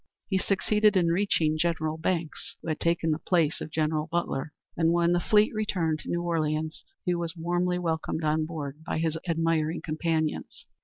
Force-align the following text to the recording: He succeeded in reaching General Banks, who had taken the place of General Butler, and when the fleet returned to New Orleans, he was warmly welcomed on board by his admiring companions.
He 0.29 0.39
succeeded 0.39 0.97
in 0.97 1.09
reaching 1.11 1.59
General 1.59 1.95
Banks, 1.95 2.55
who 2.63 2.69
had 2.69 2.79
taken 2.79 3.11
the 3.11 3.19
place 3.19 3.61
of 3.61 3.69
General 3.69 4.07
Butler, 4.11 4.51
and 4.75 4.91
when 4.91 5.11
the 5.11 5.19
fleet 5.19 5.53
returned 5.53 5.99
to 5.99 6.09
New 6.09 6.23
Orleans, 6.23 6.83
he 7.05 7.13
was 7.13 7.37
warmly 7.37 7.77
welcomed 7.77 8.23
on 8.23 8.47
board 8.47 8.83
by 8.83 8.97
his 8.97 9.19
admiring 9.29 9.81
companions. 9.83 10.65